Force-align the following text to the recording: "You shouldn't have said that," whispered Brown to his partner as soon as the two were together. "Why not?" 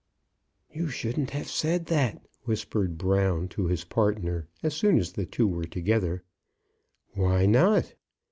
"You 0.73 0.87
shouldn't 0.87 1.29
have 1.29 1.47
said 1.47 1.85
that," 1.85 2.23
whispered 2.45 2.97
Brown 2.97 3.47
to 3.49 3.67
his 3.67 3.83
partner 3.83 4.47
as 4.63 4.73
soon 4.73 4.97
as 4.97 5.11
the 5.11 5.27
two 5.27 5.47
were 5.47 5.65
together. 5.67 6.23
"Why 7.13 7.45
not?" 7.45 7.93